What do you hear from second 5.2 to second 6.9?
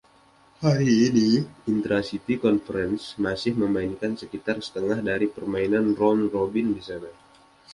permainan round-robin di